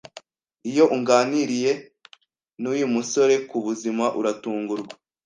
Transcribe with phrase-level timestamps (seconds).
[0.69, 1.71] Iyo uganiriye
[2.61, 4.93] n’uyu musore ku buzima uratungurwa